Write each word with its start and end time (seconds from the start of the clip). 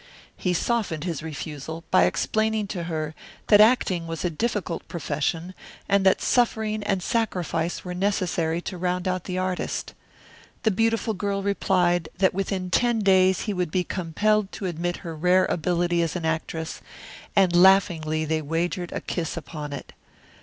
He 0.35 0.55
softened 0.55 1.03
his 1.03 1.21
refusal 1.21 1.83
by 1.91 2.05
explaining 2.05 2.65
to 2.69 2.85
her 2.85 3.13
that 3.49 3.61
acting 3.61 4.07
was 4.07 4.25
a 4.25 4.31
difficult 4.31 4.87
profession 4.87 5.53
and 5.87 6.03
that 6.07 6.23
suffering 6.23 6.81
and 6.81 7.03
sacrifice 7.03 7.85
were 7.85 7.93
necessary 7.93 8.61
to 8.61 8.79
round 8.79 9.07
out 9.07 9.25
the 9.25 9.37
artist. 9.37 9.93
The 10.63 10.71
beautiful 10.71 11.13
girl 11.13 11.43
replied 11.43 12.09
that 12.17 12.33
within 12.33 12.71
ten 12.71 13.01
days 13.01 13.41
he 13.41 13.53
would 13.53 13.69
be 13.69 13.83
compelled 13.83 14.51
to 14.53 14.65
admit 14.65 14.97
her 15.05 15.15
rare 15.15 15.45
ability 15.45 16.01
as 16.01 16.15
an 16.15 16.25
actress, 16.25 16.81
and 17.35 17.55
laughingly 17.55 18.25
they 18.25 18.41
wagered 18.41 18.91
a 18.93 19.01
kiss 19.01 19.37
upon 19.37 19.71
it. 19.71 19.93